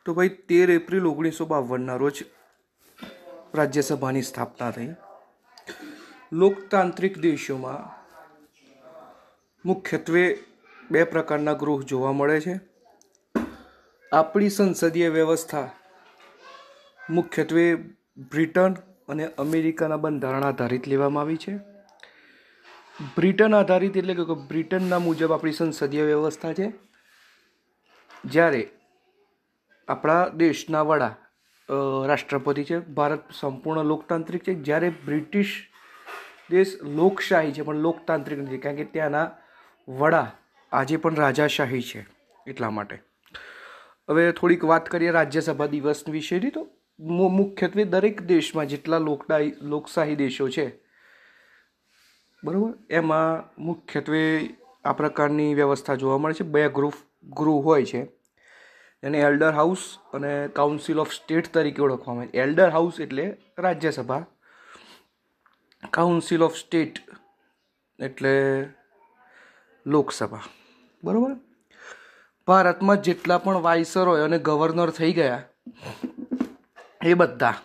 [0.06, 2.23] તો ભાઈ, તેર એપ્રિલ ઓગણીસો બાવનના રોજ
[3.53, 4.93] રાજ્યસભાની સ્થાપના થઈ.
[6.32, 8.03] લોકતાંત્રિક દેશોમાં
[9.65, 10.43] મુખ્યત્વે
[10.91, 12.60] બે પ્રકારના ગૃહ જોવા મળે છે.
[14.12, 15.69] આપણી સંસદીય વ્યવસ્થા
[17.10, 17.75] મુખ્યત્વે
[18.32, 18.75] બ્રિટન
[19.07, 21.53] અને અમેરિકાના બંધારણ આધારિત લેવામાં આવી છે.
[23.15, 26.67] બ્રિટન આધારિત એટલે કે બ્રિટનના મુજબ આપણી સંસદીય વ્યવસ્થા છે.
[28.25, 28.63] જ્યારે
[29.87, 31.13] આપણા દેશના વડા
[32.09, 34.53] રાષ્ટ્રપતિ છે, ભારત સંપૂર્ણ લોકતાંત્રિક છે.
[34.67, 35.53] જ્યારે બ્રિટિશ
[36.49, 39.27] દેશ લોકશાહી છે, પણ લોકતાંત્રિક નથી, કારણ કે ત્યાંના
[39.87, 40.27] વડા
[40.71, 42.05] આજે પણ રાજાશાહી છે
[42.47, 42.97] એટલા માટે.
[44.09, 46.63] હવે થોડીક વાત કરીએ રાજ્યસભા દિવસ વિશેની તો
[46.99, 50.84] મુખ્યત્વે દરેક દેશમાં જેટલા લોકડાઈ, લોકશાહી દેશો છે,
[52.43, 52.73] બરાબર?
[52.89, 54.49] એમાં મુખ્યત્વે
[54.86, 56.43] આ પ્રકારની વ્યવસ્થા જોવા મળે છે.
[56.43, 58.03] બે ગૃહ ગૃહ હોય છે.
[59.03, 62.38] એને એલ્ડર હાઉસ અને કાઉન્સિલ ઓફ સ્ટેટ તરીકે ઓળખવામાં આવે.
[62.38, 64.25] એલ્ડર હાઉસ એટલે રાજ્યસભા.
[65.89, 66.99] કાઉન્સિલ ઓફ સ્ટેટ
[67.99, 68.65] એટલે
[69.86, 70.43] લોકસભા.
[71.03, 71.36] બરાબર?
[72.47, 75.43] ભારતમાં જેટલા પણ વાઇસર હોય અને ગવર્નર થઈ ગયા
[77.03, 77.55] એ બધા.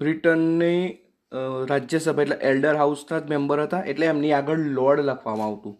[0.00, 0.82] બ્રિટનની
[1.70, 5.74] રાજ્યસભા એટલે એલ્ડર હાઉસના જ મેમ્બર હતા, એટલે એમની આગળ લોર્ડ લખવામાં આવતું.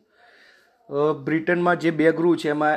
[1.26, 2.76] બ્રિટનમાં જે બે ગૃહ છે, એમાં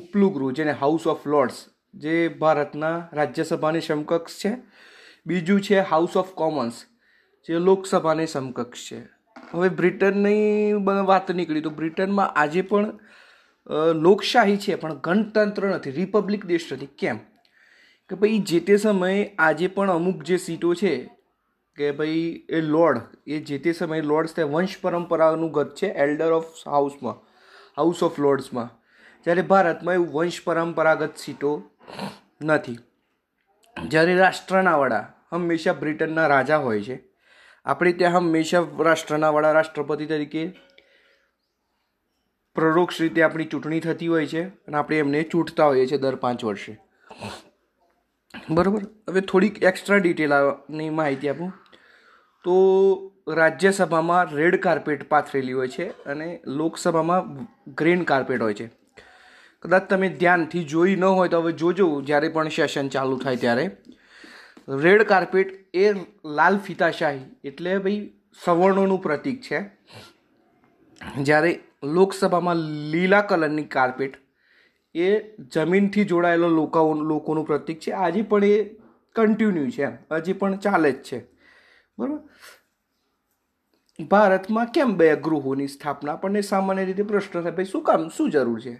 [0.00, 1.58] ઉપલું ગૃહ, જેને હાઉસ ઓફ લોર્ડ્સ
[1.94, 4.52] જે ભારતના રાજ્યસભાની સમકક્ષ છે.
[5.26, 6.76] બીજું છે હાઉસ ઓફ કોમન્સ
[7.48, 8.98] જે લોકસભાની સમકક્ષ છે.
[9.52, 10.74] હવે બ્રિટનની
[11.10, 12.88] વાત નીકળી, તો બ્રિટનમાં આજે પણ
[13.94, 15.90] લોકશાહી છે, પણ ગણતંત્ર નથી.
[15.90, 16.86] રિપબ્લિક દેશ નથી.
[16.86, 17.16] કેમ?
[18.08, 21.10] કે ભાઈ, જે તે સમયે આજે પણ અમુક જે સીટો છે,
[21.76, 26.32] કે ભાઈ, એ લોર્ડ એ જે તે સમયે લોર્ડ્સ તે વંશ પરંપરાનું ગત છે એલ્ડર
[26.32, 27.14] ઓફ હાઉસમાં
[27.76, 28.70] હાઉસ ઓફ લોર્ડ્સમાં
[29.24, 31.70] જ્યારે ભારતમાં એવું વંશ પરંપરાગત સીટો
[32.44, 32.78] નથી.
[33.88, 37.02] જ્યારે રાષ્ટ્રના વડા હંમેશા બ્રિટનના રાજા હોય છે.
[37.64, 40.52] આપણે ત્યાં હંમેશા રાષ્ટ્રના વડા રાષ્ટ્રપતિ તરીકે
[42.56, 46.44] પરોક્ષ રીતે આપણી ચૂંટણી થતી હોય છે અને આપણે એમને ચૂંટતા હોઈએ છીએ દર પાંચ
[46.44, 46.78] વર્ષે.
[48.50, 48.80] બરાબર?
[49.08, 51.52] હવે થોડીક એક્સ્ટ્રા ડિટેલની માહિતી આપું.
[52.44, 52.56] તો
[53.28, 58.70] રાજ્યસભામાં રેડ કાર્પેટ પાથરેલી હોય છે અને લોકસભામાં ગ્રીન કાર્પેટ હોય છે.
[59.62, 63.70] કદાચ તમે ધ્યાનથી જોઈ ન હોય તો હવે જોજો, જ્યારે પણ સેશન ચાલુ થાય ત્યારે.
[64.68, 65.92] રેડ કાર્પેટ એ
[66.24, 68.10] લાલ ફીતાશાહી એટલે ભાઈ
[68.44, 69.60] સવર્ણોનું પ્રતીક છે.
[71.22, 71.60] જ્યારે
[71.92, 72.56] લોકસભામાં
[72.90, 74.14] લીલા કલરની કાર્પેટ.
[74.94, 77.90] એ જમીનથી જોડાયેલો લોકો લોકોનું પ્રતીક છે.
[77.90, 78.76] આજે પણ એ
[79.14, 81.24] કન્ટિન્યુ છે હજી પણ ચાલે જ છે.
[81.98, 82.18] બરાબર?
[84.04, 86.12] ભારતમાં કેમ બે ગૃહોની સ્થાપના?
[86.12, 88.08] આપણને સામાન્ય રીતે પ્રશ્ન થાય, ભાઈ, શું કામ?
[88.08, 88.74] શું જરૂર છે?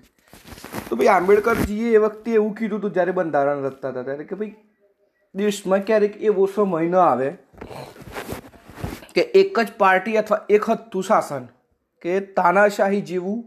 [0.88, 4.54] તો ભાઈ, આંબેડકરજીએ એ વખતે એવું કીધું હતું જ્યારે બંધારણ રચતા હતા, ત્યારે કે ભાઈ,
[5.34, 7.30] દેશમાં ક્યારેક એવો સમય ન આવે
[9.14, 11.48] કે એક જ પાર્ટી અથવા એક હતું શાસન
[12.02, 13.38] કે તાનાશાહી જેવું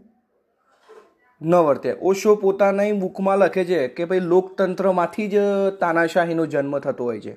[1.40, 1.90] ન વર્તે.
[2.02, 5.44] ઓશો પોતાના બુકમાં લખે છે કે ભાઈ લોકતંત્રમાંથી જ
[5.80, 7.34] તાનાશાહીનો જન્મ થતો હોય છે.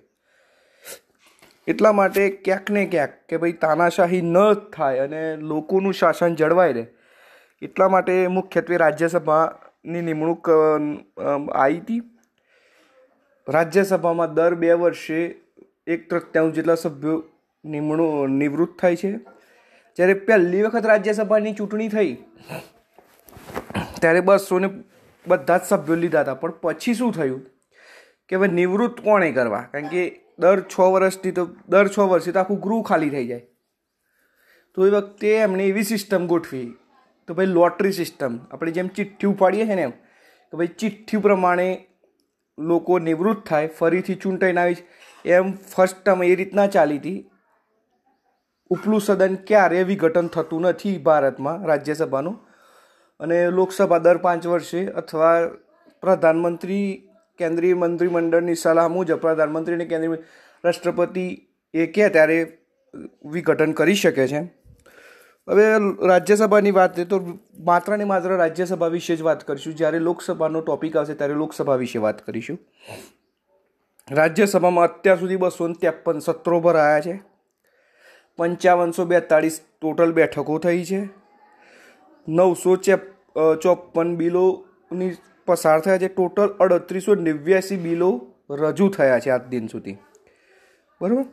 [1.67, 4.39] એટલા માટે ક્યાંક ને ક્યાંક કે ભાઈ તાનાશાહી ન
[4.73, 5.21] થાય અને
[5.51, 6.85] લોકોનું શાસન જળવાઈ રહે.
[7.61, 12.01] એટલા માટે મુખ્યત્વે રાજ્યસભાની નિમણૂક આવી હતી
[13.47, 15.21] રાજ્યસભામાં દર બે વર્ષે
[15.87, 17.23] એક તૃત્યાંશ જેટલા સભ્યો
[17.63, 19.11] નિમણૂક નિવૃત્ત થાય છે.
[19.97, 22.11] જ્યારે પહેલી વખત રાજ્યસભાની ચૂંટણી થઈ,
[24.01, 24.69] ત્યારે બસોને
[25.25, 26.37] બધા જ સભ્યો લીધા હતા.
[26.41, 27.41] પણ પછી શું થયું
[28.29, 29.63] કે હવે નિવૃત્ત કોણે કરવા?
[29.71, 30.03] કારણ કે
[30.39, 33.45] દર છ વર્ષથી તો, દર છ વર્ષથી તો આખું ગૃહ ખાલી થઈ જાય.
[34.77, 36.67] તો એ વખતે એમણે એવી સિસ્ટમ ગોઠવી
[37.27, 38.39] તો ભાઈ લોટરી સિસ્ટમ.
[38.51, 39.93] આપણે જેમ ચિઠ્ઠી ઉપાડીએ છીએ ને એમ,
[40.53, 41.67] કે ભાઈ ચિઠ્ઠી પ્રમાણે
[42.57, 44.81] લોકો નિવૃત્ત થાય, ફરીથી ચૂંટાઈને આવી
[45.35, 47.19] એમ ફર્સ્ટ ટર્મ એ રીતના ચાલી હતી.
[48.73, 52.39] ઉપલું સદન ક્યારે વિઘટન થતું નથી ભારતમાં, રાજ્યસભાનું?
[53.19, 55.33] અને લોકસભા દર પાંચ વર્ષે અથવા
[56.01, 60.17] પ્રધાનમંત્રી, કેન્દ્રીય મંત્રીમંડળની સલાહ મુજબ પ્રધાનમંત્રી અને કેન્દ્રીય
[60.65, 61.25] રાષ્ટ્રપતિ
[61.73, 62.37] એ કહે ત્યારે
[63.25, 64.41] વિઘટન કરી શકે છે?
[65.49, 65.63] હવે
[66.07, 67.19] રાજ્યસભાની વાત તો
[67.59, 69.75] માત્ર ને માત્ર રાજ્યસભા વિશે જ વાત કરીશું.
[69.75, 72.59] જ્યારે લોકસભાનો ટોપિક આવશે ત્યારે લોકસભા વિશે વાત કરીશું.
[74.11, 77.32] રાજ્યસભામાં અત્યાર સુધી બસો ને ત્રેપન સત્રો ભરાયા છે.
[78.39, 81.01] પંચાવનસો બેતાળીસ ટોટલ બેઠકો થઈ છે.
[82.27, 83.01] નવસો ચેપ
[83.63, 85.11] ચોપન બિલોની
[85.47, 86.09] પસાર થયા છે.
[86.09, 88.09] ટોટલ અડત્રીસો નેવ્યાસી બિલો
[88.61, 89.97] રજૂ થયા છે આજ દિન સુધી.
[91.01, 91.25] બરાબર?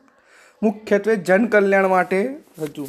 [0.63, 2.19] મુખ્યત્વે જનકલ્યાણ માટે
[2.63, 2.85] હજુ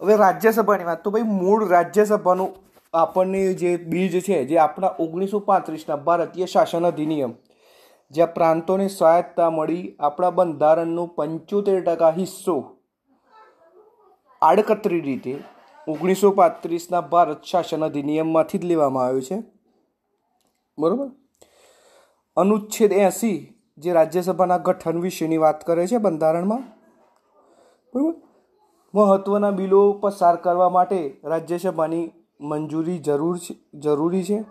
[0.00, 2.50] હવે રાજ્યસભાની વાત તો ભાઈ મૂળ રાજ્યસભાનું
[2.94, 7.32] આપણને જે બીજ છે, જે આપણા ઓગણીસો પાંત્રીસના ભારતીય શાસન અધિનિયમ,
[8.10, 12.56] જ્યાં પ્રાંતોને સ્વાયત્તા મળી, આપણા બંધારણનો પંચોતેર ટકા હિસ્સો
[14.42, 15.38] આડકતરી રીતે
[15.88, 19.42] ઓગણીસો પાંત્રીસના ભારત શાસન અધિનિયમમાંથી જ લેવામાં આવ્યું છે.
[20.78, 21.10] બરાબર?
[22.36, 26.62] અનુચ્છેદ એંસી, જે રાજ્યસભાના ગઠન વિશેની વાત કરે છે બંધારણમાં.
[27.94, 28.14] બરાબર?
[28.94, 34.44] મહત્ત્વના બિલો પસાર કરવા માટે રાજ્યસભાની મંજૂરી જરૂર છે, જરૂરી છે.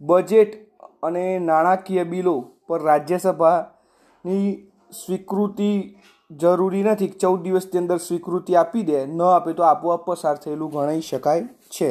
[0.00, 0.68] બજેટ
[1.02, 5.97] અને નાણાકીય બિલો પર રાજ્યસભાની સ્વીકૃતિ
[6.30, 11.00] જરૂરી નથી ચૌદ દિવસની અંદર સ્વીકૃતિ આપી દે, ન આપે તો આપોઆપ પસાર થયેલું ગણાઈ
[11.02, 11.90] શકાય છે.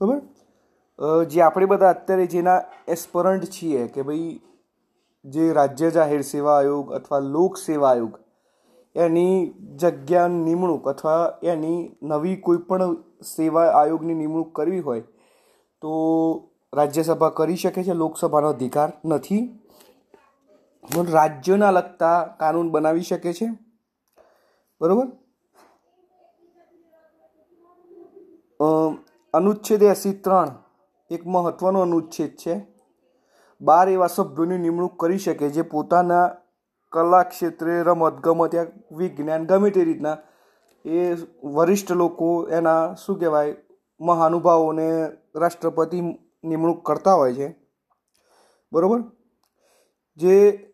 [0.00, 0.20] બરાબર?
[1.26, 2.56] જે આપણે બધા અત્યારે જેના
[2.88, 4.32] એસ્પરન્ટ છીએ કે ભાઈ
[5.24, 8.18] જે રાજ્ય જાહેર સેવા આયોગ અથવા લોક સેવા આયોગ,
[8.96, 9.36] એની
[9.76, 12.94] જગ્યા નિમણૂક અથવા એની નવી કોઈ પણ
[13.26, 15.02] સેવા આયોગની નિમણૂક કરવી હોય
[15.82, 15.90] તો
[16.72, 19.42] રાજ્યસભા કરી શકે છે, લોકસભાનો અધિકાર નથી.
[20.84, 23.46] રાજ્યોના લગતા કાનૂન બનાવી શકે છે?
[24.80, 25.06] બરોબર?
[29.34, 30.50] અનુચ્છેદ એસી ત્રણ
[31.10, 32.66] એક મહત્વનો અનુચ્છેદ છે.
[33.60, 36.36] બાર એવા સભ્યોની નિમણૂક કરી શકે જે પોતાના
[36.92, 40.16] કલા ક્ષેત્રે રમત ગમત યા વિજ્ઞાન ગમે તે રીતના
[40.84, 43.56] એ વરિષ્ઠ લોકો એના શું કહેવાય,
[44.00, 44.88] મહાનુભાવોને
[45.36, 46.00] રાષ્ટ્રપતિ
[46.44, 47.48] નિમણૂક કરતા હોય છે.
[48.72, 49.00] બરાબર?
[50.16, 50.66] જે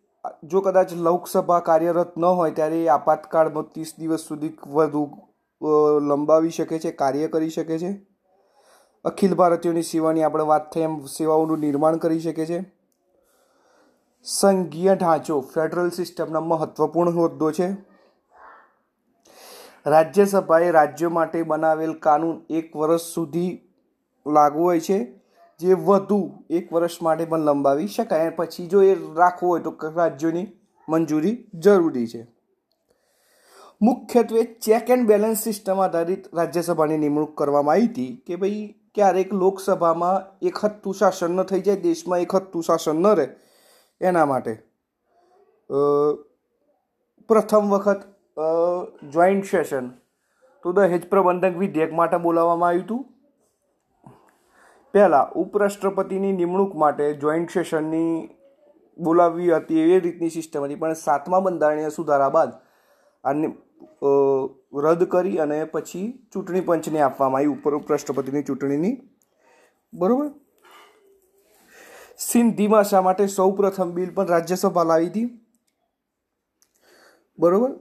[0.43, 5.03] જો કદાચ લોકસભા કાર્યરત ન હોય ત્યારે એ આપાતકાળમાં ત્રીસ દિવસ સુધી વધુ
[5.99, 7.91] લંબાવી શકે છે, કાર્ય કરી શકે છે?
[9.05, 12.59] અખિલ ભારતીયોની સેવાની આપણે વાત થઈ, એમ સેવાઓનું નિર્માણ કરી શકે છે?
[14.23, 17.67] સંઘીય ઢાંચો ફેડરલ સિસ્ટમના મહત્વપૂર્ણ હોદ્દો છે.
[19.85, 23.51] રાજ્યસભાએ રાજ્યો માટે બનાવેલ કાનૂન એક વર્ષ સુધી
[24.27, 24.99] લાગુ હોય છે.
[25.59, 26.19] જે વધુ
[26.51, 28.31] એક વર્ષ માટે પણ લંબાવી શકાય.
[28.39, 30.47] પછી જો એ રાખવું હોય તો રાજ્યોની
[30.87, 32.21] મંજૂરી જરૂરી છે.
[33.81, 38.63] મુખ્યત્વે ચેક એન્ડ બેલેન્સ સિસ્ટમ આધારિત રાજ્યસભાની નિમણૂક કરવામાં આવી હતી કે ભાઈ
[38.95, 43.27] ક્યારેક લોકસભામાં એક હત્તું શાસન ન થઈ જાય, દેશમાં એક હત્તું શાસન ન રહે
[44.01, 44.53] એના માટે.
[47.29, 48.01] પ્રથમ વખત
[49.13, 49.91] જોઈન્ટ સેશન
[50.63, 53.05] તો દહેજ પ્રબંધક વિધેયક માટે બોલાવવામાં આવ્યું હતું.
[54.97, 58.29] પહેલાં ઉપરાષ્ટ્રપતિની નિમણૂક માટે જોઈન્ટ સેશનની
[58.99, 60.75] બોલાવવી હતી એ રીતની સિસ્ટમ હતી.
[60.75, 62.51] પણ સાતમા બંધારણીય સુધારા બાદ
[63.23, 63.55] આને
[64.83, 68.93] રદ કરી અને પછી ચૂંટણી પંચને આપવામાં આવી ઉપર ઉપરાષ્ટ્રપતિની ચૂંટણીની.
[69.93, 70.29] બરાબર?
[72.17, 75.27] સિંધી ભાષા માટે સૌ પ્રથમ બિલ પણ રાજ્યસભા લાવી હતી.
[77.39, 77.71] બરોબર?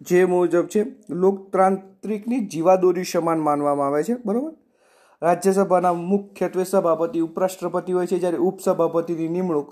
[0.00, 4.16] જે મુજબ છે, લોકતાંત્રિકની જીવાદોરી સમાન માનવામાં આવે છે.
[4.24, 4.59] બરોબર?
[5.22, 9.70] રાજ્યસભાના મુખ્યત્વે સભાપતિ, ઉપરાષ્ટ્રપતિ હોય છે, જ્યારે ઉપસભાપતિની નિમણૂક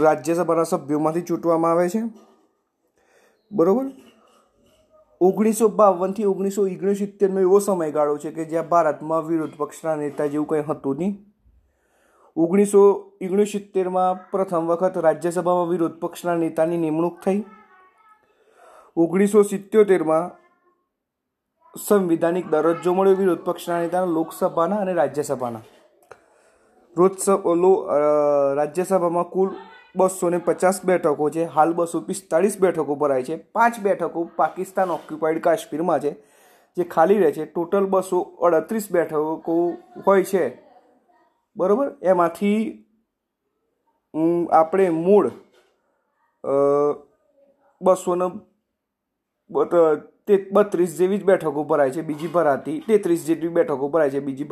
[0.00, 2.02] રાજ્યસભાના સભ્યોમાંથી ચૂંટવામાં આવે છે.
[3.50, 3.86] બરોબર?
[5.20, 10.66] ઓગણીસો બાવનથી ઓગણીસો ઓગણસિત્તેરનો એવો સમયગાળો છે કે જ્યાં ભારતમાં વિરોધ પક્ષના નેતા જેવું કંઈ
[10.68, 11.12] હતું નહીં.
[12.36, 12.80] ઓગણીસો
[13.24, 17.40] ઓગણસિત્તેરમાં પ્રથમ વખત રાજ્યસભામાં વિરોધ પક્ષના નેતાની નિમણૂક થઈ.
[18.96, 20.32] ઓગણીસો સિત્યોતેરમાં
[21.76, 25.62] સંવિધાનિક દરજ્જો મળ્યો વિરોધ પક્ષના નેતાના લોકસભાના અને રાજ્યસભાના.
[26.96, 27.14] રોજ
[28.58, 29.48] રાજ્યસભામાં કુલ
[29.96, 31.44] બસો ને પચાસ બેઠકો છે.
[31.56, 33.36] હાલ બસો પિસ્તાળીસ બેઠકો ભરાય છે.
[33.54, 36.12] પાંચ બેઠકો પાકિસ્તાન ઓક્યુપાઈડ કાશ્મીરમાં છે,
[36.76, 37.44] જે ખાલી રહે છે.
[37.46, 39.56] ટોટલ બસો અડત્રીસ બેઠકો
[40.06, 40.44] હોય છે.
[41.56, 41.88] બરાબર?
[42.02, 42.58] એમાંથી
[44.52, 45.26] આપણે મૂળ
[47.80, 48.26] બસો ને
[50.28, 54.48] બત્રીસ જેવી જ બેઠકો ભરાય છે, બીજી ભરાતી તેત્રીસ જેટલી બેઠકો ભરાય છે, બીજી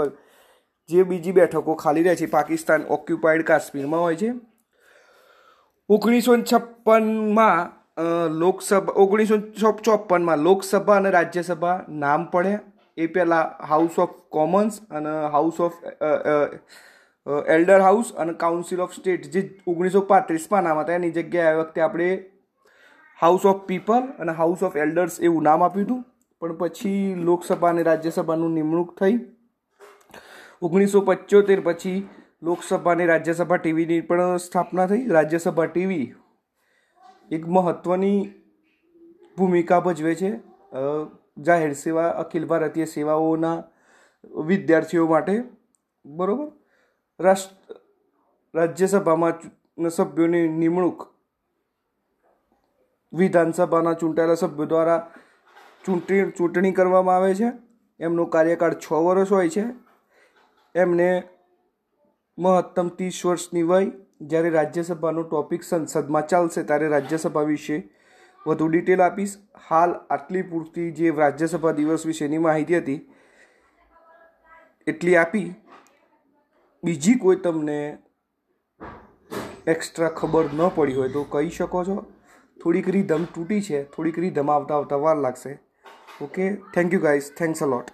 [0.88, 4.30] જે બીજી બેઠકો ખાલી રહે છે, પાકિસ્તાન ઓક્યુપાઈડ કાશ્મીરમાં હોય છે.
[5.88, 7.60] ઓગણીસો છપ્પનમાં
[8.40, 9.36] લોકસભા ઓગણીસો
[9.86, 12.62] ચોપનમાં લોકસભા અને રાજ્યસભા નામ પડ્યા
[12.96, 15.76] એ પહેલાં હાઉસ ઓફ કોમન્સ અને હાઉસ ઓફ
[17.48, 21.80] એલ્ડર હાઉસ અને કાઉન્સિલ ઓફ સ્ટેટ જે ઓગણીસો પાંત્રીસમાં નામ હતા, એની જગ્યાએ આ વખતે
[21.82, 22.08] આપણે
[23.22, 26.00] હાઉસ ઓફ પીપલ અને હાઉસ ઓફ એલ્ડર્સ એવું નામ આપ્યું હતું.
[26.42, 29.18] પણ પછી લોકસભા અને રાજ્યસભાનું નિમણૂક થઈ.
[30.62, 32.08] ઓગણીસો પંચોતેર પછી
[32.42, 35.06] લોકસભા અને રાજ્યસભા ટીવીની પણ સ્થાપના થઈ.
[35.08, 36.06] રાજ્યસભા ટીવી
[37.30, 38.18] એક મહત્ત્વની
[39.38, 40.32] ભૂમિકા ભજવે છે.
[41.38, 43.56] જાહેર સેવા, અખિલ ભારતીય સેવાઓના
[44.48, 45.36] વિદ્યાર્થીઓ માટે.
[46.04, 46.48] બરાબર?
[47.20, 47.80] રાષ્ટ્ર,
[48.54, 51.11] રાજ્યસભામાં સભ્યોની નિમણૂક
[53.12, 55.00] વિધાનસભાના ચૂંટાયેલા સભ્યો દ્વારા
[55.84, 57.48] ચૂંટણી ચૂંટણી કરવામાં આવે છે.
[58.00, 59.64] એમનો કાર્યકાળ છ વર્ષ હોય છે.
[60.74, 61.08] એમને
[62.38, 63.80] મહત્તમ ત્રીસ વર્ષની વય
[64.28, 67.76] જ્યારે રાજ્યસભાનો ટોપિક સંસદમાં ચાલશે ત્યારે રાજ્યસભા વિશે
[68.46, 69.34] વધુ ડિટેલ આપીશ.
[69.68, 73.00] હાલ આટલી પૂરતી જે રાજ્યસભા દિવસ વિશેની માહિતી હતી,
[74.86, 75.48] એટલી આપી.
[76.82, 77.78] બીજી કોઈ તમને
[79.66, 81.96] એક્સ્ટ્રા ખબર ન પડી હોય તો કહી શકો છો.
[82.60, 85.58] થોડીક રીધમ તૂટી છે, થોડીક રીધમ આવતા આવતા વાર લાગશે.
[86.22, 87.90] Okay thank you guys thanks a lot